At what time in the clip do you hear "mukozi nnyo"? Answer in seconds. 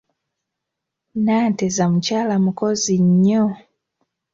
2.45-3.45